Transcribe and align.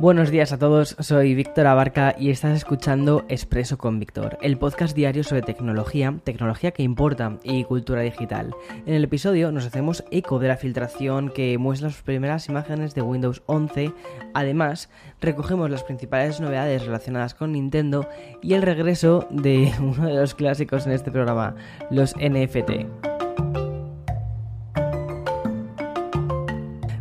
Buenos 0.00 0.30
días 0.30 0.50
a 0.50 0.58
todos, 0.58 0.96
soy 0.98 1.34
Víctor 1.34 1.66
Abarca 1.66 2.16
y 2.18 2.30
estás 2.30 2.56
escuchando 2.56 3.26
Expreso 3.28 3.76
con 3.76 3.98
Víctor, 3.98 4.38
el 4.40 4.56
podcast 4.56 4.96
diario 4.96 5.22
sobre 5.24 5.42
tecnología, 5.42 6.14
tecnología 6.24 6.70
que 6.70 6.82
importa 6.82 7.36
y 7.42 7.64
cultura 7.64 8.00
digital. 8.00 8.54
En 8.86 8.94
el 8.94 9.04
episodio 9.04 9.52
nos 9.52 9.66
hacemos 9.66 10.02
eco 10.10 10.38
de 10.38 10.48
la 10.48 10.56
filtración 10.56 11.28
que 11.28 11.58
muestra 11.58 11.88
las 11.88 12.00
primeras 12.00 12.48
imágenes 12.48 12.94
de 12.94 13.02
Windows 13.02 13.42
11, 13.44 13.92
además 14.32 14.88
recogemos 15.20 15.68
las 15.68 15.84
principales 15.84 16.40
novedades 16.40 16.86
relacionadas 16.86 17.34
con 17.34 17.52
Nintendo 17.52 18.08
y 18.40 18.54
el 18.54 18.62
regreso 18.62 19.28
de 19.28 19.70
uno 19.80 20.06
de 20.06 20.14
los 20.14 20.34
clásicos 20.34 20.86
en 20.86 20.92
este 20.92 21.10
programa, 21.10 21.56
los 21.90 22.14
NFT. 22.16 22.86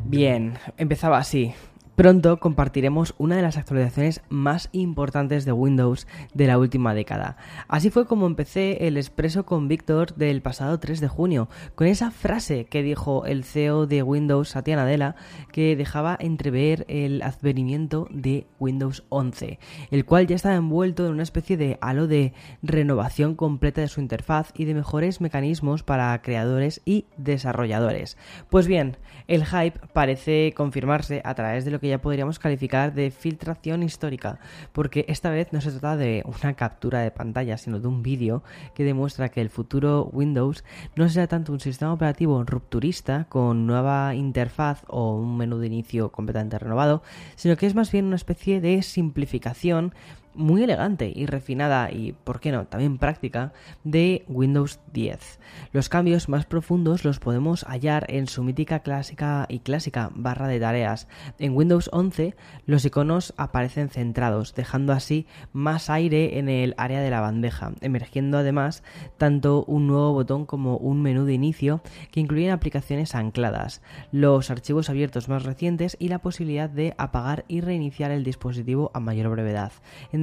Bien, 0.03 0.55
empezaba 0.75 1.17
así. 1.17 1.53
Pronto 1.99 2.39
compartiremos 2.39 3.13
una 3.17 3.35
de 3.35 3.41
las 3.41 3.57
actualizaciones 3.57 4.21
más 4.29 4.69
importantes 4.71 5.43
de 5.43 5.51
Windows 5.51 6.07
de 6.33 6.47
la 6.47 6.57
última 6.57 6.93
década. 6.93 7.35
Así 7.67 7.89
fue 7.89 8.05
como 8.05 8.25
empecé 8.25 8.87
el 8.87 8.95
expreso 8.95 9.45
con 9.45 9.67
Víctor 9.67 10.15
del 10.15 10.41
pasado 10.41 10.79
3 10.79 11.01
de 11.01 11.09
junio, 11.09 11.49
con 11.75 11.87
esa 11.87 12.09
frase 12.09 12.63
que 12.67 12.83
dijo 12.83 13.25
el 13.25 13.43
CEO 13.43 13.85
de 13.85 14.01
Windows, 14.01 14.47
Satya 14.47 14.77
Nadella, 14.77 15.17
que 15.51 15.75
dejaba 15.75 16.15
entrever 16.17 16.85
el 16.87 17.21
advenimiento 17.21 18.07
de 18.11 18.47
Windows 18.61 19.03
11, 19.09 19.59
el 19.91 20.05
cual 20.05 20.25
ya 20.25 20.37
estaba 20.37 20.55
envuelto 20.55 21.05
en 21.05 21.11
una 21.11 21.23
especie 21.23 21.57
de 21.57 21.77
halo 21.81 22.07
de 22.07 22.31
renovación 22.63 23.35
completa 23.35 23.81
de 23.81 23.89
su 23.89 23.99
interfaz 23.99 24.53
y 24.55 24.63
de 24.63 24.73
mejores 24.73 25.19
mecanismos 25.19 25.83
para 25.83 26.21
creadores 26.21 26.81
y 26.85 27.07
desarrolladores. 27.17 28.15
Pues 28.49 28.67
bien, 28.67 28.95
el 29.27 29.45
hype 29.45 29.77
parece 29.91 30.53
confirmarse 30.55 31.21
a 31.25 31.35
través 31.35 31.65
de 31.65 31.71
lo 31.71 31.81
que 31.81 31.88
ya 31.89 32.01
podríamos 32.01 32.39
calificar 32.39 32.93
de 32.93 33.11
filtración 33.11 33.83
histórica, 33.83 34.39
porque 34.71 35.05
esta 35.07 35.29
vez 35.29 35.51
no 35.51 35.61
se 35.61 35.71
trata 35.71 35.97
de 35.97 36.23
una 36.25 36.53
captura 36.53 37.01
de 37.01 37.11
pantalla, 37.11 37.57
sino 37.57 37.79
de 37.79 37.87
un 37.87 38.03
vídeo 38.03 38.43
que 38.73 38.83
demuestra 38.83 39.29
que 39.29 39.41
el 39.41 39.49
futuro 39.49 40.09
Windows 40.13 40.63
no 40.95 41.09
será 41.09 41.27
tanto 41.27 41.51
un 41.51 41.59
sistema 41.59 41.93
operativo 41.93 42.43
rupturista 42.43 43.25
con 43.29 43.67
nueva 43.67 44.15
interfaz 44.15 44.83
o 44.87 45.15
un 45.15 45.37
menú 45.37 45.57
de 45.57 45.67
inicio 45.67 46.11
completamente 46.11 46.59
renovado, 46.59 47.03
sino 47.35 47.57
que 47.57 47.65
es 47.65 47.75
más 47.75 47.91
bien 47.91 48.05
una 48.05 48.15
especie 48.15 48.61
de 48.61 48.81
simplificación 48.81 49.93
muy 50.39 50.63
elegante 50.63 51.11
y 51.13 51.25
refinada 51.25 51.91
y, 51.91 52.13
por 52.13 52.39
qué 52.39 52.51
no, 52.51 52.65
también 52.65 52.97
práctica 52.97 53.53
de 53.83 54.23
Windows 54.27 54.79
10. 54.93 55.39
Los 55.73 55.89
cambios 55.89 56.29
más 56.29 56.45
profundos 56.45 57.03
los 57.03 57.19
podemos 57.19 57.63
hallar 57.65 58.05
en 58.09 58.27
su 58.27 58.43
mítica 58.43 58.79
clásica 58.79 59.45
y 59.49 59.59
clásica 59.59 60.11
barra 60.15 60.47
de 60.47 60.59
tareas. 60.59 61.07
En 61.37 61.55
Windows 61.55 61.89
11 61.91 62.35
los 62.65 62.85
iconos 62.85 63.33
aparecen 63.37 63.89
centrados, 63.89 64.55
dejando 64.55 64.93
así 64.93 65.27
más 65.51 65.89
aire 65.89 66.39
en 66.39 66.49
el 66.49 66.73
área 66.77 67.01
de 67.01 67.09
la 67.09 67.21
bandeja, 67.21 67.73
emergiendo 67.81 68.37
además 68.37 68.83
tanto 69.17 69.65
un 69.65 69.87
nuevo 69.87 70.13
botón 70.13 70.45
como 70.45 70.77
un 70.77 71.01
menú 71.01 71.25
de 71.25 71.33
inicio 71.33 71.81
que 72.11 72.21
incluyen 72.21 72.51
aplicaciones 72.51 73.13
ancladas, 73.13 73.81
los 74.11 74.49
archivos 74.49 74.89
abiertos 74.89 75.27
más 75.27 75.43
recientes 75.43 75.97
y 75.99 76.07
la 76.07 76.19
posibilidad 76.19 76.69
de 76.69 76.95
apagar 76.97 77.43
y 77.47 77.61
reiniciar 77.61 78.11
el 78.11 78.23
dispositivo 78.23 78.91
a 78.93 78.99
mayor 78.99 79.29
brevedad. 79.29 79.73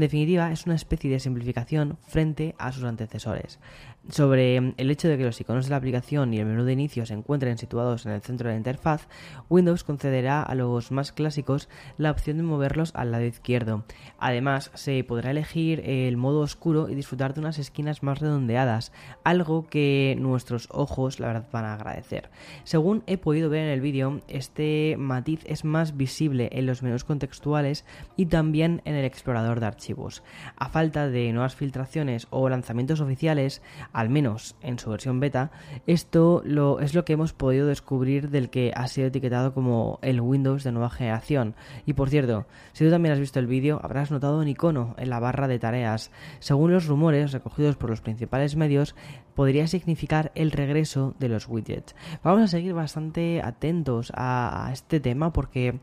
Definitiva, 0.07 0.53
es 0.53 0.67
una 0.67 0.75
especie 0.75 1.11
de 1.11 1.21
simplificación 1.21 1.99
frente 2.07 2.55
a 2.59 2.73
sus 2.73 2.85
antecesores 2.85 3.59
sobre 4.09 4.57
el 4.57 4.91
hecho 4.91 5.09
de 5.09 5.19
que 5.19 5.25
los 5.25 5.41
iconos 5.41 5.67
de 5.67 5.71
la 5.71 5.77
aplicación 5.77 6.33
y 6.33 6.39
el 6.39 6.47
menú 6.47 6.65
de 6.65 6.73
inicio 6.73 7.07
se 7.07 7.15
encuentren 7.15 7.59
situados 7.59 8.07
en 8.07 8.13
el 8.13 8.23
centro 8.23 8.49
de 8.49 8.55
la 8.55 8.59
interfaz, 8.59 9.09
Windows 9.49 9.85
concederá 9.85 10.43
a 10.43 10.55
los 10.55 10.91
más 10.91 11.13
clásicos 11.13 11.69
la 11.99 12.11
opción 12.11 12.37
de 12.37 12.43
moverlos 12.43 12.93
al 12.95 13.13
lado 13.13 13.25
izquierdo. 13.25 13.85
Además, 14.19 14.71
se 14.75 15.03
podrá 15.05 15.31
elegir 15.31 15.83
el 15.85 16.17
modo 16.17 16.41
oscuro 16.41 16.89
y 16.89 16.95
disfrutar 16.95 17.35
de 17.35 17.41
unas 17.41 17.59
esquinas 17.59 18.03
más 18.03 18.21
redondeadas, 18.21 18.93
algo 19.25 19.67
que 19.69 20.17
nuestros 20.19 20.69
ojos 20.71 21.21
la 21.21 21.29
verdad 21.29 21.49
van 21.53 21.65
a 21.65 21.75
agradecer. 21.75 22.31
Según 22.65 23.03
he 23.07 23.19
podido 23.19 23.51
ver 23.51 23.65
en 23.65 23.73
el 23.73 23.81
vídeo, 23.81 24.21
este 24.29 24.97
matiz 24.99 25.41
es 25.47 25.65
más 25.65 25.97
visible 25.97 26.49
en 26.53 26.67
los 26.67 26.83
menús 26.83 27.05
contextuales 27.05 27.85
y 28.17 28.27
también 28.27 28.83
en 28.85 28.95
el 28.95 29.05
explorador 29.05 29.61
de 29.61 29.67
archivos. 29.67 30.23
A 30.57 30.69
falta 30.69 31.09
de 31.09 31.33
nuevas 31.33 31.55
filtraciones 31.55 32.27
o 32.31 32.49
lanzamientos 32.49 33.01
oficiales, 33.01 33.63
al 33.97 34.11
menos 34.11 34.57
en 34.61 34.79
su 34.79 34.91
versión 34.91 35.21
beta, 35.21 35.51
esto 35.87 36.43
es 36.81 36.95
lo 36.95 37.05
que 37.07 37.15
hemos 37.15 37.33
podido 37.33 37.67
descubrir 37.67 38.29
del 38.29 38.51
que 38.51 38.71
ha 38.77 38.89
sido 38.89 39.07
etiquetado 39.07 39.55
como 39.55 39.99
el 40.03 40.21
Windows 40.21 40.65
de 40.65 40.73
nueva 40.73 40.91
generación. 40.91 41.55
Y 41.87 41.95
por 41.95 42.11
cierto, 42.11 42.45
si 42.75 42.85
tú 42.85 42.91
también 42.91 43.15
has 43.15 43.21
visto 43.21 43.39
el 43.39 43.47
vídeo, 43.47 43.81
habrás 43.83 44.11
notado 44.11 44.39
un 44.39 44.49
icono 44.49 44.95
en 44.99 45.09
la 45.09 45.19
barra 45.19 45.49
de 45.49 45.59
tareas. 45.59 46.11
Según 46.41 46.73
los 46.73 46.85
rumores 46.85 47.33
recogidos 47.33 47.77
por 47.77 47.89
los 47.89 48.03
principales 48.03 48.55
medios, 48.55 48.95
podría 49.35 49.67
significar 49.67 50.31
el 50.35 50.51
regreso 50.51 51.15
de 51.19 51.31
los 51.31 51.49
widgets. 51.49 51.97
Vamos 52.23 52.43
a 52.43 52.49
seguir 52.49 52.75
bastante 52.75 53.41
atentos 53.43 54.13
a 54.15 54.69
este 54.75 55.01
tema 55.01 55.33
porque 55.33 55.81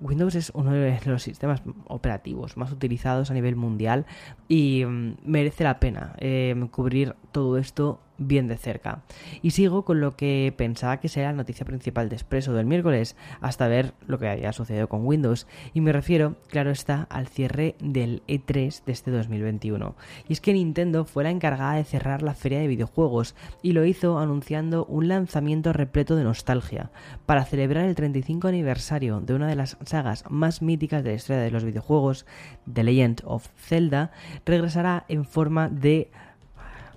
Windows 0.00 0.34
es 0.34 0.50
uno 0.54 0.72
de 0.72 0.98
los 1.04 1.22
sistemas 1.22 1.62
operativos 1.86 2.56
más 2.56 2.72
utilizados 2.72 3.30
a 3.30 3.34
nivel 3.34 3.56
mundial 3.56 4.06
y 4.48 4.84
mm, 4.84 5.16
merece 5.24 5.64
la 5.64 5.80
pena 5.80 6.14
eh, 6.18 6.54
cubrir 6.70 7.14
todo 7.32 7.58
esto 7.58 8.00
bien 8.18 8.48
de 8.48 8.56
cerca. 8.56 9.02
Y 9.42 9.50
sigo 9.50 9.84
con 9.84 10.00
lo 10.00 10.16
que 10.16 10.52
pensaba 10.56 10.98
que 10.98 11.08
sería 11.08 11.30
la 11.30 11.36
noticia 11.36 11.66
principal 11.66 12.08
de 12.08 12.16
Expreso 12.16 12.52
del 12.52 12.66
miércoles, 12.66 13.16
hasta 13.40 13.68
ver 13.68 13.92
lo 14.06 14.18
que 14.18 14.28
había 14.28 14.52
sucedido 14.52 14.88
con 14.88 15.06
Windows. 15.06 15.46
Y 15.74 15.80
me 15.80 15.92
refiero, 15.92 16.36
claro 16.48 16.70
está, 16.70 17.06
al 17.10 17.28
cierre 17.28 17.76
del 17.80 18.22
E3 18.26 18.84
de 18.84 18.92
este 18.92 19.10
2021. 19.10 19.94
Y 20.28 20.32
es 20.32 20.40
que 20.40 20.52
Nintendo 20.52 21.04
fue 21.04 21.24
la 21.24 21.30
encargada 21.30 21.74
de 21.74 21.84
cerrar 21.84 22.22
la 22.22 22.34
feria 22.34 22.60
de 22.60 22.66
videojuegos 22.66 23.34
y 23.62 23.72
lo 23.72 23.84
hizo 23.84 24.18
anunciando 24.18 24.84
un 24.86 25.08
lanzamiento 25.08 25.72
repleto 25.72 26.16
de 26.16 26.24
nostalgia. 26.24 26.90
Para 27.26 27.44
celebrar 27.44 27.84
el 27.84 27.94
35 27.94 28.48
aniversario 28.48 29.20
de 29.20 29.34
una 29.34 29.48
de 29.48 29.56
las 29.56 29.76
sagas 29.84 30.24
más 30.30 30.62
míticas 30.62 31.02
de 31.02 31.10
la 31.10 31.16
historia 31.16 31.42
de 31.42 31.50
los 31.50 31.64
videojuegos, 31.64 32.26
The 32.72 32.84
Legend 32.84 33.22
of 33.24 33.48
Zelda, 33.56 34.10
regresará 34.44 35.04
en 35.08 35.24
forma 35.24 35.68
de 35.68 36.10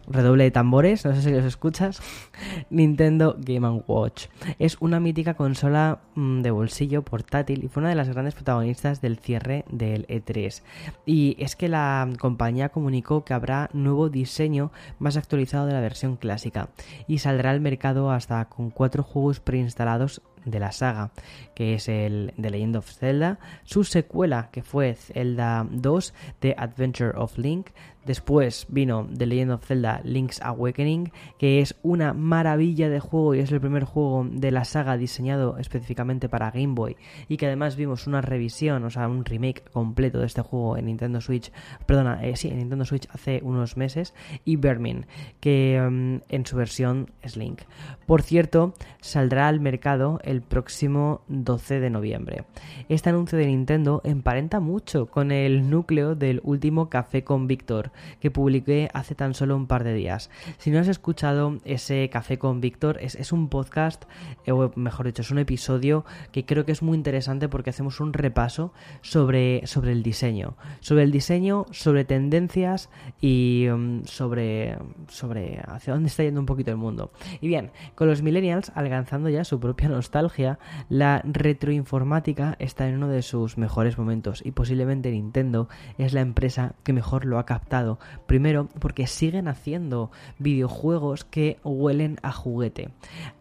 redoble 0.10 0.44
de 0.44 0.52
tambores, 0.52 1.06
no 1.06 1.16
sé 1.16 1.22
si 1.22 1.32
los 1.32 1.46
escuchas, 1.46 2.02
Nintendo 2.70 3.36
Game 3.40 3.84
Watch. 3.88 4.28
Es 4.58 4.78
una 4.80 5.00
mítica 5.00 5.36
consola 5.36 6.00
mm, 6.16 6.42
de 6.42 6.52
bolsillo 6.52 7.04
portátil 7.04 7.64
y 7.64 7.68
fue 7.68 7.82
una 7.82 7.90
de 7.90 7.96
las 7.96 8.10
grandes 8.10 8.36
protagonistas 8.36 9.02
del 9.02 9.18
cierre 9.18 9.66
del 9.72 10.08
E3. 10.08 10.62
Y 11.06 11.36
es 11.40 11.56
que 11.56 11.70
la 11.70 12.10
compañía 12.20 12.70
comunicó 12.70 13.24
que 13.24 13.34
habrá 13.34 13.70
nuevo 13.74 14.10
diseño 14.10 14.72
más 14.98 15.18
actualizado 15.18 15.68
de 15.68 15.74
la 15.74 15.82
versión 15.82 16.16
clásica 16.16 16.70
y 17.08 17.20
saldrá 17.20 17.52
al 17.52 17.62
mercado 17.62 18.12
hasta 18.12 18.46
con 18.46 18.72
cuatro 18.72 19.04
juegos 19.04 19.40
preinstalados 19.40 20.22
de 20.46 20.60
la 20.60 20.72
saga, 20.72 21.12
que 21.54 21.76
es 21.76 21.90
el 21.90 22.34
The 22.40 22.50
Legend 22.50 22.78
of 22.78 22.92
Zelda, 22.92 23.40
su 23.64 23.84
secuela 23.84 24.50
que 24.52 24.64
fue 24.64 24.96
Zelda 24.96 25.68
2, 25.70 26.14
The 26.40 26.56
Adventure 26.58 27.12
of 27.16 27.38
Link, 27.38 27.68
Después 28.10 28.66
vino 28.70 29.08
The 29.16 29.28
Legend 29.28 29.52
of 29.52 29.66
Zelda 29.68 30.02
Link's 30.04 30.42
Awakening, 30.42 31.12
que 31.38 31.62
es 31.62 31.76
una 31.84 32.16
maravilla 32.16 32.90
de 32.90 33.00
juego 33.00 33.36
y 33.36 33.40
es 33.40 33.52
el 33.52 33.62
primer 33.62 33.84
juego 33.84 34.26
de 34.28 34.50
la 34.50 34.66
saga 34.66 34.98
diseñado 34.98 35.60
específicamente 35.60 36.28
para 36.28 36.50
Game 36.50 36.74
Boy 36.74 36.98
y 37.28 37.38
que 37.38 37.46
además 37.46 37.76
vimos 37.76 38.08
una 38.08 38.22
revisión, 38.22 38.84
o 38.84 38.90
sea, 38.90 39.08
un 39.08 39.26
remake 39.26 39.62
completo 39.72 40.22
de 40.22 40.26
este 40.26 40.42
juego 40.42 40.76
en 40.76 40.88
Nintendo 40.88 41.22
Switch, 41.22 41.52
perdona, 41.86 42.26
eh, 42.26 42.36
sí, 42.36 42.48
en 42.48 42.58
Nintendo 42.58 42.84
Switch 42.84 43.08
hace 43.12 43.42
unos 43.44 43.78
meses 43.78 44.16
y 44.44 44.56
Vermin, 44.56 45.06
que 45.40 45.80
mm, 45.80 46.34
en 46.34 46.46
su 46.48 46.58
versión 46.58 47.12
es 47.22 47.38
Link. 47.38 47.62
Por 48.08 48.24
cierto, 48.24 48.74
saldrá 49.02 49.48
al 49.48 49.60
mercado 49.60 50.20
el 50.24 50.42
próximo 50.42 51.22
12 51.28 51.80
de 51.80 51.92
noviembre. 51.92 52.46
Este 52.90 53.12
anuncio 53.12 53.38
de 53.38 53.46
Nintendo 53.46 54.02
emparenta 54.04 54.60
mucho 54.60 55.06
con 55.06 55.32
el 55.32 55.70
núcleo 55.70 56.16
del 56.16 56.42
último 56.44 56.90
Café 56.90 57.24
con 57.24 57.46
Víctor, 57.46 57.92
que 58.20 58.32
publiqué 58.32 58.90
hace 58.94 59.16
tan 59.16 59.34
solo 59.34 59.56
un 59.56 59.68
par 59.68 59.84
de 59.84 59.94
días. 59.94 60.30
Si 60.58 60.72
no 60.72 60.80
has 60.80 60.88
escuchado 60.88 61.58
ese 61.66 62.10
café 62.10 62.38
con 62.38 62.62
Víctor, 62.62 62.98
es, 63.02 63.32
un 63.32 63.50
podcast, 63.50 64.06
eh, 64.46 64.52
o 64.52 64.72
mejor 64.76 65.06
dicho, 65.06 65.22
es 65.22 65.32
un 65.32 65.40
episodio 65.40 66.06
que 66.32 66.46
creo 66.46 66.66
que 66.66 66.72
es 66.72 66.82
muy 66.82 66.98
interesante 66.98 67.50
porque 67.50 67.70
hacemos 67.70 68.00
un 68.00 68.14
repaso 68.14 68.74
sobre, 69.02 69.66
sobre 69.68 69.92
el 69.92 70.04
diseño. 70.04 70.56
Sobre 70.80 71.04
el 71.04 71.12
diseño, 71.12 71.66
sobre 71.72 72.06
tendencias 72.06 72.90
y 73.22 73.68
um, 73.68 74.04
sobre, 74.06 74.78
sobre 75.08 75.62
hacia 75.68 75.94
dónde 75.94 76.10
está 76.10 76.24
yendo 76.24 76.40
un 76.40 76.46
poquito 76.46 76.72
el 76.72 76.78
mundo. 76.78 77.12
Y 77.42 77.48
bien, 77.48 77.72
con 77.96 78.08
los 78.08 78.22
millennials 78.22 78.72
alcanzando 78.76 79.30
ya 79.30 79.44
su 79.44 79.60
propia 79.60 79.90
nostalgia, 79.90 80.60
la 80.90 81.22
retroinformática 81.24 82.56
está 82.60 82.88
en 82.88 82.96
uno 82.96 83.08
de 83.08 83.22
sus 83.22 83.58
mejores 83.58 83.98
momentos 83.98 84.42
y 84.44 84.52
posiblemente 84.52 85.12
Nintendo 85.12 85.70
es 85.98 86.14
la 86.14 86.22
empresa 86.22 86.74
que 86.84 86.94
mejor 86.94 87.26
lo 87.26 87.40
ha 87.40 87.46
captado. 87.46 87.79
Primero, 88.26 88.68
porque 88.80 89.08
siguen 89.08 89.48
haciendo 89.48 90.12
videojuegos 90.38 91.26
que 91.26 91.60
huelen 91.64 92.18
a 92.24 92.32
juguete. 92.32 92.90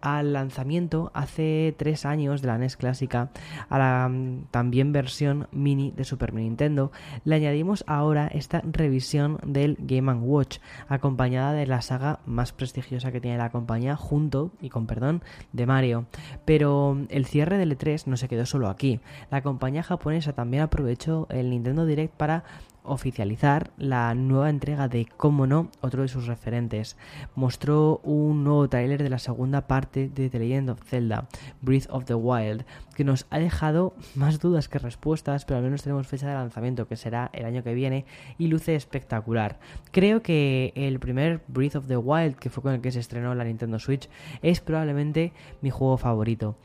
Al 0.00 0.32
lanzamiento 0.32 1.10
hace 1.14 1.74
tres 1.76 2.04
años 2.06 2.42
de 2.42 2.48
la 2.48 2.58
NES 2.58 2.76
clásica, 2.76 3.30
a 3.68 3.78
la 3.78 4.08
mm, 4.08 4.46
también 4.50 4.92
versión 4.92 5.48
mini 5.52 5.92
de 5.96 6.04
Super 6.04 6.34
Nintendo, 6.34 6.92
le 7.24 7.36
añadimos 7.36 7.84
ahora 7.86 8.28
esta 8.28 8.62
revisión 8.64 9.38
del 9.44 9.76
Game 9.80 10.12
Watch, 10.12 10.58
acompañada 10.88 11.52
de 11.52 11.66
la 11.66 11.82
saga 11.82 12.20
más 12.26 12.52
prestigiosa 12.52 13.12
que 13.12 13.20
tiene 13.20 13.38
la 13.38 13.50
compañía, 13.50 13.96
junto, 13.96 14.50
y 14.60 14.70
con 14.70 14.86
perdón, 14.86 15.22
de 15.52 15.66
Mario. 15.66 16.06
Pero 16.44 16.96
el 17.08 17.26
cierre 17.26 17.58
del 17.58 17.76
E3 17.76 18.06
no 18.06 18.16
se 18.16 18.28
quedó 18.28 18.46
solo 18.46 18.68
aquí. 18.68 19.00
La 19.30 19.42
compañía 19.42 19.82
japonesa 19.82 20.32
también 20.32 20.62
aprovechó 20.62 21.26
el 21.30 21.50
Nintendo 21.50 21.86
Direct 21.86 22.14
para 22.14 22.44
oficializar 22.82 23.70
la 23.76 24.14
nueva 24.14 24.50
entrega 24.50 24.88
de, 24.88 25.06
como 25.16 25.46
no, 25.46 25.70
otro 25.80 26.02
de 26.02 26.08
sus 26.08 26.26
referentes. 26.26 26.96
Mostró 27.34 28.00
un 28.02 28.44
nuevo 28.44 28.68
tráiler 28.68 29.02
de 29.02 29.10
la 29.10 29.18
segunda 29.18 29.66
parte 29.66 30.08
de 30.08 30.30
The 30.30 30.38
Legend 30.38 30.70
of 30.70 30.82
Zelda, 30.84 31.28
Breath 31.60 31.86
of 31.90 32.04
the 32.04 32.14
Wild, 32.14 32.64
que 32.94 33.04
nos 33.04 33.26
ha 33.30 33.38
dejado 33.38 33.94
más 34.14 34.40
dudas 34.40 34.68
que 34.68 34.78
respuestas, 34.78 35.44
pero 35.44 35.58
al 35.58 35.64
menos 35.64 35.82
tenemos 35.82 36.06
fecha 36.06 36.28
de 36.28 36.34
lanzamiento, 36.34 36.88
que 36.88 36.96
será 36.96 37.30
el 37.32 37.44
año 37.44 37.62
que 37.62 37.74
viene, 37.74 38.04
y 38.38 38.48
luce 38.48 38.74
espectacular. 38.74 39.58
Creo 39.92 40.22
que 40.22 40.72
el 40.74 40.98
primer 40.98 41.42
Breath 41.48 41.76
of 41.76 41.86
the 41.86 41.96
Wild, 41.96 42.36
que 42.36 42.50
fue 42.50 42.62
con 42.62 42.74
el 42.74 42.80
que 42.80 42.92
se 42.92 43.00
estrenó 43.00 43.34
la 43.34 43.44
Nintendo 43.44 43.78
Switch, 43.78 44.08
es 44.42 44.60
probablemente 44.60 45.32
mi 45.60 45.70
juego 45.70 45.96
favorito. 45.96 46.56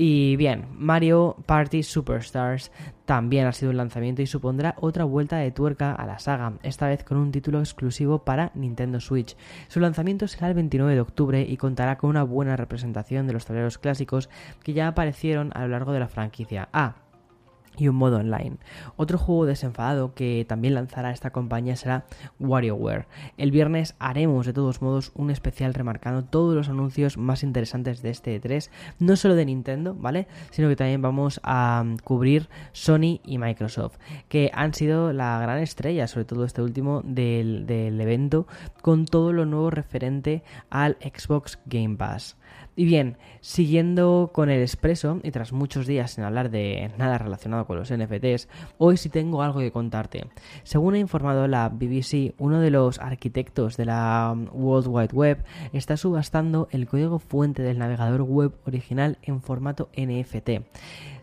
Y 0.00 0.36
bien, 0.36 0.66
Mario 0.76 1.34
Party 1.44 1.82
Superstars 1.82 2.70
también 3.04 3.46
ha 3.46 3.52
sido 3.52 3.72
un 3.72 3.78
lanzamiento 3.78 4.22
y 4.22 4.28
supondrá 4.28 4.76
otra 4.80 5.02
vuelta 5.02 5.38
de 5.38 5.50
tuerca 5.50 5.92
a 5.92 6.06
la 6.06 6.20
saga, 6.20 6.52
esta 6.62 6.86
vez 6.86 7.02
con 7.02 7.18
un 7.18 7.32
título 7.32 7.58
exclusivo 7.58 8.20
para 8.20 8.52
Nintendo 8.54 9.00
Switch. 9.00 9.36
Su 9.66 9.80
lanzamiento 9.80 10.28
será 10.28 10.46
el 10.48 10.54
29 10.54 10.94
de 10.94 11.00
octubre 11.00 11.42
y 11.42 11.56
contará 11.56 11.98
con 11.98 12.10
una 12.10 12.22
buena 12.22 12.56
representación 12.56 13.26
de 13.26 13.32
los 13.32 13.44
tableros 13.44 13.78
clásicos 13.78 14.30
que 14.62 14.72
ya 14.72 14.86
aparecieron 14.86 15.50
a 15.54 15.62
lo 15.62 15.68
largo 15.68 15.92
de 15.92 16.00
la 16.00 16.08
franquicia. 16.08 16.68
Ah, 16.72 16.94
y 17.78 17.88
un 17.88 17.96
modo 17.96 18.18
online. 18.18 18.56
Otro 18.96 19.18
juego 19.18 19.46
desenfadado 19.46 20.14
que 20.14 20.44
también 20.48 20.74
lanzará 20.74 21.10
esta 21.10 21.30
compañía 21.30 21.76
será 21.76 22.04
WarioWare. 22.38 23.06
El 23.36 23.50
viernes 23.50 23.94
haremos 23.98 24.46
de 24.46 24.52
todos 24.52 24.82
modos 24.82 25.12
un 25.14 25.30
especial 25.30 25.74
remarcando 25.74 26.24
todos 26.24 26.54
los 26.54 26.68
anuncios 26.68 27.16
más 27.16 27.42
interesantes 27.42 28.02
de 28.02 28.10
este 28.10 28.40
E3, 28.40 28.70
no 28.98 29.16
solo 29.16 29.34
de 29.34 29.46
Nintendo, 29.46 29.94
¿vale? 29.94 30.26
Sino 30.50 30.68
que 30.68 30.76
también 30.76 31.02
vamos 31.02 31.40
a 31.42 31.84
cubrir 32.04 32.48
Sony 32.72 33.20
y 33.24 33.38
Microsoft, 33.38 33.98
que 34.28 34.50
han 34.54 34.74
sido 34.74 35.12
la 35.12 35.38
gran 35.40 35.58
estrella, 35.58 36.06
sobre 36.06 36.24
todo 36.24 36.44
este 36.44 36.62
último, 36.62 37.02
del, 37.04 37.66
del 37.66 38.00
evento, 38.00 38.46
con 38.82 39.06
todo 39.06 39.32
lo 39.32 39.46
nuevo 39.46 39.70
referente 39.70 40.42
al 40.70 40.96
Xbox 41.00 41.58
Game 41.66 41.96
Pass. 41.96 42.36
Y 42.78 42.84
bien, 42.84 43.16
siguiendo 43.40 44.30
con 44.32 44.50
el 44.50 44.60
expreso 44.60 45.18
y 45.24 45.32
tras 45.32 45.52
muchos 45.52 45.88
días 45.88 46.12
sin 46.12 46.22
hablar 46.22 46.48
de 46.48 46.92
nada 46.96 47.18
relacionado 47.18 47.66
con 47.66 47.76
los 47.76 47.92
NFTs, 47.92 48.46
hoy 48.78 48.96
sí 48.96 49.08
tengo 49.08 49.42
algo 49.42 49.58
que 49.58 49.72
contarte. 49.72 50.28
Según 50.62 50.94
ha 50.94 50.98
informado 51.00 51.48
la 51.48 51.70
BBC, 51.70 52.34
uno 52.38 52.60
de 52.60 52.70
los 52.70 53.00
arquitectos 53.00 53.76
de 53.76 53.86
la 53.86 54.32
World 54.52 54.86
Wide 54.86 55.12
Web 55.12 55.44
está 55.72 55.96
subastando 55.96 56.68
el 56.70 56.86
código 56.86 57.18
fuente 57.18 57.62
del 57.62 57.80
navegador 57.80 58.22
web 58.22 58.52
original 58.64 59.18
en 59.22 59.42
formato 59.42 59.88
NFT. 59.96 60.50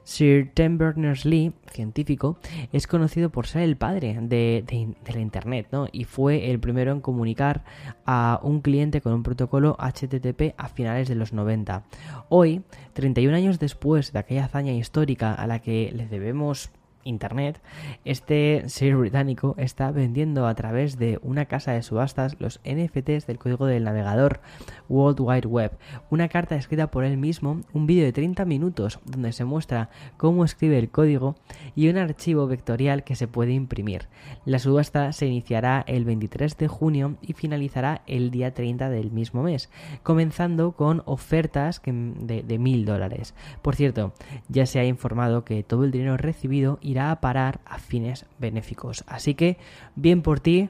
Sir 0.05 0.51
Tim 0.53 0.77
Berners-Lee, 0.77 1.53
científico, 1.71 2.37
es 2.71 2.87
conocido 2.87 3.31
por 3.31 3.47
ser 3.47 3.63
el 3.63 3.75
padre 3.75 4.17
de, 4.21 4.95
la 5.11 5.19
Internet, 5.19 5.67
¿no? 5.71 5.87
Y 5.91 6.05
fue 6.05 6.51
el 6.51 6.59
primero 6.59 6.91
en 6.91 7.01
comunicar 7.01 7.63
a 8.05 8.39
un 8.43 8.61
cliente 8.61 9.01
con 9.01 9.13
un 9.13 9.23
protocolo 9.23 9.75
HTTP 9.79 10.53
a 10.57 10.69
finales 10.69 11.09
de 11.09 11.15
los 11.15 11.33
90. 11.33 11.83
Hoy, 12.29 12.61
31 12.93 13.35
años 13.35 13.59
después 13.59 14.13
de 14.13 14.19
aquella 14.19 14.45
hazaña 14.45 14.73
histórica 14.73 15.33
a 15.33 15.47
la 15.47 15.59
que 15.59 15.91
le 15.93 16.07
debemos 16.07 16.69
Internet, 17.05 17.61
este 18.03 18.67
ser 18.67 18.97
británico 18.97 19.55
está 19.57 19.91
vendiendo 19.91 20.47
a 20.47 20.55
través 20.55 20.97
de 20.97 21.19
una 21.21 21.45
casa 21.45 21.71
de 21.71 21.81
subastas 21.81 22.35
los 22.39 22.59
NFTs 22.65 23.25
del 23.27 23.37
código 23.37 23.65
del 23.65 23.85
navegador 23.85 24.41
World 24.89 25.21
Wide 25.21 25.47
Web, 25.47 25.71
una 26.09 26.27
carta 26.27 26.55
escrita 26.55 26.91
por 26.91 27.05
él 27.05 27.17
mismo, 27.17 27.61
un 27.71 27.87
vídeo 27.87 28.03
de 28.03 28.11
30 28.11 28.43
minutos 28.45 28.99
donde 29.05 29.31
se 29.31 29.45
muestra 29.45 29.89
cómo 30.17 30.43
escribe 30.43 30.77
el 30.77 30.89
código 30.89 31.35
y 31.75 31.87
un 31.87 31.97
archivo 31.97 32.47
vectorial 32.47 33.03
que 33.03 33.15
se 33.15 33.27
puede 33.27 33.53
imprimir. 33.53 34.07
La 34.45 34.59
subasta 34.59 35.11
se 35.13 35.27
iniciará 35.27 35.83
el 35.87 36.05
23 36.05 36.57
de 36.57 36.67
junio 36.67 37.15
y 37.21 37.33
finalizará 37.33 38.01
el 38.07 38.31
día 38.31 38.53
30 38.53 38.89
del 38.89 39.11
mismo 39.11 39.43
mes, 39.43 39.69
comenzando 40.03 40.73
con 40.73 41.03
ofertas 41.05 41.81
de, 41.83 42.57
mil 42.59 42.85
dólares. 42.85 43.33
Por 43.61 43.75
cierto, 43.75 44.13
ya 44.47 44.65
se 44.65 44.79
ha 44.79 44.85
informado 44.85 45.43
que 45.43 45.63
todo 45.63 45.83
el 45.83 45.91
dinero 45.91 46.17
recibido 46.17 46.79
a 46.99 47.15
parar 47.21 47.59
a 47.65 47.77
fines 47.77 48.25
benéficos. 48.39 49.03
Así 49.07 49.35
que, 49.35 49.57
bien 49.95 50.21
por 50.21 50.39
ti, 50.39 50.69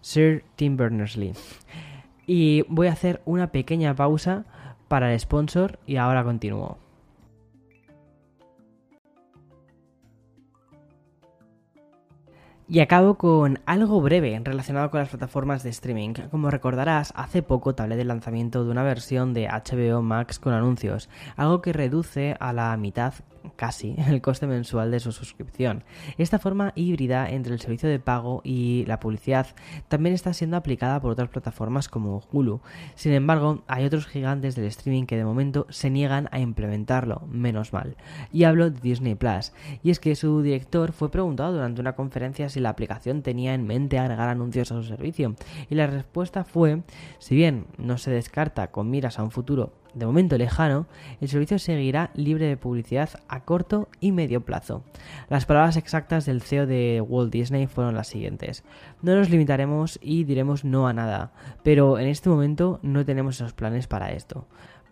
Sir 0.00 0.44
Tim 0.56 0.76
Berners-Lee. 0.76 1.34
Y 2.26 2.64
voy 2.68 2.88
a 2.88 2.92
hacer 2.92 3.22
una 3.24 3.48
pequeña 3.48 3.94
pausa 3.94 4.44
para 4.88 5.12
el 5.12 5.20
sponsor 5.20 5.78
y 5.86 5.96
ahora 5.96 6.24
continúo. 6.24 6.78
Y 12.68 12.80
acabo 12.80 13.14
con 13.14 13.60
algo 13.64 14.00
breve 14.00 14.40
relacionado 14.42 14.90
con 14.90 14.98
las 14.98 15.10
plataformas 15.10 15.62
de 15.62 15.70
streaming. 15.70 16.14
Como 16.32 16.50
recordarás, 16.50 17.12
hace 17.14 17.40
poco 17.42 17.76
te 17.76 17.84
hablé 17.84 17.94
del 17.94 18.08
lanzamiento 18.08 18.64
de 18.64 18.72
una 18.72 18.82
versión 18.82 19.34
de 19.34 19.46
HBO 19.46 20.02
Max 20.02 20.40
con 20.40 20.52
anuncios, 20.52 21.08
algo 21.36 21.62
que 21.62 21.72
reduce 21.72 22.36
a 22.40 22.52
la 22.52 22.76
mitad 22.76 23.14
casi 23.56 23.94
el 24.08 24.20
coste 24.20 24.46
mensual 24.46 24.90
de 24.90 25.00
su 25.00 25.12
suscripción. 25.12 25.84
Esta 26.18 26.38
forma 26.38 26.72
híbrida 26.74 27.30
entre 27.30 27.54
el 27.54 27.60
servicio 27.60 27.88
de 27.88 27.98
pago 27.98 28.40
y 28.44 28.84
la 28.86 29.00
publicidad 29.00 29.46
también 29.88 30.14
está 30.14 30.32
siendo 30.32 30.56
aplicada 30.56 31.00
por 31.00 31.12
otras 31.12 31.28
plataformas 31.28 31.88
como 31.88 32.22
Hulu. 32.32 32.60
Sin 32.94 33.12
embargo, 33.12 33.62
hay 33.66 33.84
otros 33.84 34.06
gigantes 34.06 34.54
del 34.54 34.66
streaming 34.66 35.04
que 35.06 35.16
de 35.16 35.24
momento 35.24 35.66
se 35.70 35.90
niegan 35.90 36.28
a 36.32 36.40
implementarlo, 36.40 37.22
menos 37.28 37.72
mal. 37.72 37.96
Y 38.32 38.44
hablo 38.44 38.70
de 38.70 38.80
Disney 38.80 39.14
Plus. 39.14 39.52
Y 39.82 39.90
es 39.90 40.00
que 40.00 40.14
su 40.16 40.42
director 40.42 40.92
fue 40.92 41.10
preguntado 41.10 41.52
durante 41.52 41.80
una 41.80 41.94
conferencia 41.94 42.48
si 42.48 42.60
la 42.60 42.70
aplicación 42.70 43.22
tenía 43.22 43.54
en 43.54 43.66
mente 43.66 43.98
agregar 43.98 44.28
anuncios 44.28 44.72
a 44.72 44.76
su 44.76 44.84
servicio. 44.84 45.34
Y 45.70 45.74
la 45.74 45.86
respuesta 45.86 46.44
fue, 46.44 46.82
si 47.18 47.34
bien 47.34 47.66
no 47.78 47.98
se 47.98 48.10
descarta 48.10 48.70
con 48.70 48.90
miras 48.90 49.18
a 49.18 49.22
un 49.22 49.30
futuro 49.30 49.72
de 49.96 50.04
momento 50.04 50.36
lejano, 50.36 50.86
el 51.22 51.28
servicio 51.28 51.58
seguirá 51.58 52.10
libre 52.14 52.46
de 52.46 52.58
publicidad 52.58 53.08
a 53.28 53.40
corto 53.44 53.88
y 53.98 54.12
medio 54.12 54.42
plazo. 54.42 54.82
Las 55.30 55.46
palabras 55.46 55.78
exactas 55.78 56.26
del 56.26 56.42
CEO 56.42 56.66
de 56.66 57.00
Walt 57.00 57.32
Disney 57.32 57.66
fueron 57.66 57.94
las 57.94 58.08
siguientes. 58.08 58.62
No 59.00 59.16
nos 59.16 59.30
limitaremos 59.30 59.98
y 60.02 60.24
diremos 60.24 60.64
no 60.66 60.86
a 60.86 60.92
nada, 60.92 61.32
pero 61.62 61.98
en 61.98 62.08
este 62.08 62.28
momento 62.28 62.78
no 62.82 63.06
tenemos 63.06 63.36
esos 63.36 63.54
planes 63.54 63.86
para 63.86 64.12
esto. 64.12 64.46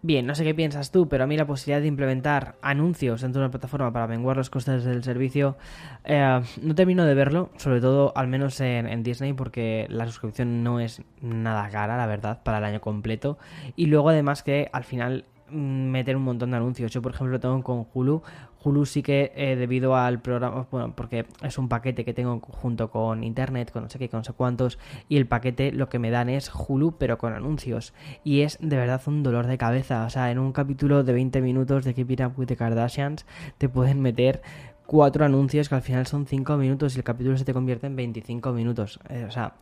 Bien, 0.06 0.26
no 0.26 0.34
sé 0.34 0.44
qué 0.44 0.54
piensas 0.54 0.90
tú, 0.90 1.08
pero 1.08 1.25
a 1.25 1.26
mí 1.26 1.34
la 1.34 1.46
posibilidad 1.46 1.80
de 1.80 1.87
implementar 1.87 2.56
anuncios 2.61 3.23
dentro 3.23 3.40
de 3.40 3.46
una 3.46 3.50
plataforma 3.50 3.90
para 3.90 4.06
menguar 4.06 4.37
los 4.37 4.50
costes 4.50 4.84
del 4.84 5.02
servicio, 5.02 5.56
eh, 6.04 6.42
no 6.61 6.75
termino 6.75 7.06
de 7.06 7.14
verlo, 7.14 7.49
sobre 7.56 7.80
todo 7.80 8.12
al 8.14 8.28
menos 8.28 8.61
en, 8.61 9.02
Disney, 9.02 9.32
porque 9.32 9.87
la 9.88 10.04
suscripción 10.04 10.62
no 10.62 10.78
es 10.78 11.00
nada 11.23 11.70
cara, 11.70 11.96
la 11.96 12.04
verdad, 12.04 12.42
para 12.42 12.58
el 12.58 12.64
año 12.64 12.82
completo. 12.82 13.38
Y 13.76 13.87
luego 13.87 14.11
además 14.11 14.42
que 14.42 14.68
al 14.75 14.84
final 14.84 15.25
meter 15.54 16.16
un 16.16 16.25
montón 16.25 16.50
de 16.50 16.56
anuncios. 16.56 16.90
Yo, 16.92 17.02
por 17.02 17.12
ejemplo, 17.12 17.38
tengo 17.40 17.62
con 17.62 17.87
Hulu 17.92 18.23
Hulu 18.64 18.87
sí 18.87 19.02
que 19.02 19.32
eh, 19.37 19.56
debido 19.56 19.94
al 19.94 20.20
programa, 20.20 20.66
bueno, 20.70 20.94
porque 20.96 21.26
es 21.42 21.58
un 21.58 21.68
paquete 21.68 22.04
que 22.04 22.14
tengo 22.14 22.40
junto 22.40 22.90
con 22.90 23.23
internet, 23.23 23.70
con 23.70 23.84
no 23.84 23.90
sé 23.90 23.99
qué, 23.99 24.08
con 24.08 24.20
no 24.20 24.25
sé 24.25 24.32
cuántos, 24.32 24.78
y 25.08 25.16
el 25.18 25.26
paquete 25.26 25.70
lo 25.70 25.88
que 25.88 25.99
me 25.99 26.11
dan 26.11 26.28
es 26.30 26.50
Hulu, 26.52 26.96
pero 26.99 27.18
con 27.18 27.34
anuncios. 27.34 27.92
Y 28.25 28.40
es 28.40 28.58
de 28.61 28.76
verdad 28.76 29.00
un 29.06 29.23
dolor 29.23 29.46
de 29.46 29.58
cabeza. 29.58 30.04
O 30.06 30.11
sea, 30.11 30.30
en 30.30 30.38
un 30.38 30.52
capítulo 30.52 31.04
de 31.04 31.12
20 31.12 31.40
minutos 31.42 31.84
de 31.84 31.94
Keep 31.94 32.11
It 32.12 32.20
Up 32.23 32.32
with 32.38 32.46
the 32.46 32.56
Kardashians 32.56 33.26
te 33.58 33.68
pueden 33.68 34.00
meter 34.00 34.42
cuatro 34.87 35.25
anuncios 35.25 35.69
que 35.69 35.75
al 35.75 35.83
final 35.83 36.07
son 36.07 36.26
cinco 36.26 36.57
minutos 36.57 36.95
y 36.95 36.99
el 36.99 37.05
capítulo 37.05 37.37
se 37.37 37.45
te 37.45 37.53
convierte 37.53 37.87
en 37.87 37.97
25 37.97 38.53
minutos. 38.53 39.00
Eh, 39.09 39.25
o 39.26 39.31
sea, 39.31 39.55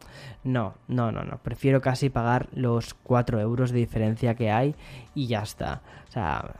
no, 0.45 0.75
no, 0.88 1.12
no, 1.12 1.25
no. 1.25 1.38
Prefiero 1.38 1.81
casi 1.81 2.11
pagar 2.11 2.49
los 2.52 2.95
4 2.95 3.41
euros 3.41 3.71
de 3.71 3.79
diferencia 3.79 4.35
que 4.35 4.50
hay 4.50 4.75
y 5.14 5.26
ya 5.26 5.43
está. 5.43 5.83
O 6.09 6.12
sea, 6.12 6.55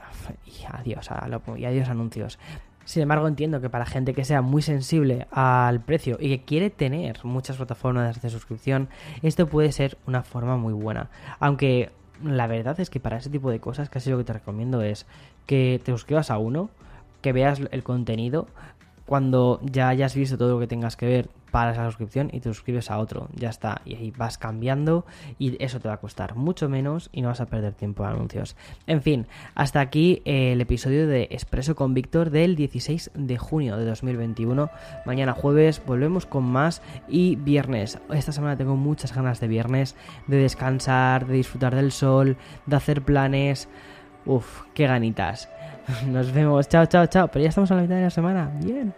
y 0.45 0.65
adiós, 0.71 1.09
y 1.57 1.65
adiós 1.65 1.89
anuncios. 1.89 2.39
Sin 2.85 3.03
embargo, 3.03 3.27
entiendo 3.27 3.61
que 3.61 3.69
para 3.69 3.85
gente 3.85 4.13
que 4.13 4.25
sea 4.25 4.41
muy 4.41 4.61
sensible 4.61 5.27
al 5.31 5.81
precio 5.81 6.17
y 6.19 6.29
que 6.29 6.43
quiere 6.43 6.69
tener 6.69 7.23
muchas 7.23 7.55
plataformas 7.55 8.21
de 8.21 8.29
suscripción, 8.29 8.89
esto 9.21 9.47
puede 9.47 9.71
ser 9.71 9.97
una 10.05 10.23
forma 10.23 10.57
muy 10.57 10.73
buena. 10.73 11.09
Aunque 11.39 11.91
la 12.21 12.47
verdad 12.47 12.79
es 12.79 12.89
que 12.89 12.99
para 12.99 13.17
ese 13.17 13.29
tipo 13.29 13.51
de 13.51 13.59
cosas 13.59 13.89
casi 13.89 14.09
lo 14.09 14.17
que 14.17 14.25
te 14.25 14.33
recomiendo 14.33 14.81
es 14.81 15.05
que 15.45 15.81
te 15.83 15.91
suscribas 15.91 16.29
a 16.29 16.37
uno, 16.37 16.69
que 17.23 17.33
veas 17.33 17.59
el 17.71 17.83
contenido, 17.83 18.47
cuando 19.05 19.59
ya 19.63 19.89
hayas 19.89 20.15
visto 20.15 20.37
todo 20.37 20.53
lo 20.53 20.59
que 20.59 20.67
tengas 20.67 20.95
que 20.95 21.05
ver 21.05 21.29
para 21.51 21.71
esa 21.71 21.85
suscripción 21.85 22.29
y 22.33 22.39
te 22.39 22.49
suscribes 22.49 22.89
a 22.89 22.97
otro, 22.97 23.29
ya 23.35 23.49
está, 23.49 23.81
y 23.85 23.95
ahí 23.95 24.11
vas 24.11 24.39
cambiando 24.39 25.05
y 25.37 25.63
eso 25.63 25.79
te 25.79 25.87
va 25.87 25.95
a 25.95 25.99
costar 25.99 26.35
mucho 26.35 26.67
menos 26.67 27.09
y 27.11 27.21
no 27.21 27.27
vas 27.27 27.41
a 27.41 27.45
perder 27.45 27.73
tiempo 27.73 28.03
en 28.03 28.09
anuncios. 28.09 28.55
En 28.87 29.03
fin, 29.03 29.27
hasta 29.53 29.79
aquí 29.81 30.23
el 30.25 30.59
episodio 30.61 31.05
de 31.05 31.27
Expreso 31.29 31.75
con 31.75 31.93
Víctor 31.93 32.31
del 32.31 32.55
16 32.55 33.11
de 33.13 33.37
junio 33.37 33.77
de 33.77 33.85
2021. 33.85 34.71
Mañana 35.05 35.33
jueves 35.33 35.83
volvemos 35.85 36.25
con 36.25 36.43
más 36.43 36.81
y 37.07 37.35
viernes. 37.35 37.99
Esta 38.11 38.31
semana 38.31 38.57
tengo 38.57 38.75
muchas 38.75 39.13
ganas 39.13 39.39
de 39.39 39.47
viernes, 39.47 39.95
de 40.25 40.37
descansar, 40.37 41.27
de 41.27 41.35
disfrutar 41.35 41.75
del 41.75 41.91
sol, 41.91 42.35
de 42.65 42.75
hacer 42.75 43.03
planes. 43.03 43.69
Uf, 44.25 44.63
qué 44.73 44.87
ganitas. 44.87 45.49
Nos 46.07 46.31
vemos. 46.31 46.67
Chao, 46.67 46.85
chao, 46.85 47.07
chao. 47.07 47.27
Pero 47.27 47.43
ya 47.43 47.49
estamos 47.49 47.71
a 47.71 47.75
la 47.75 47.81
mitad 47.81 47.95
de 47.95 48.03
la 48.03 48.09
semana. 48.09 48.49
Bien. 48.61 48.93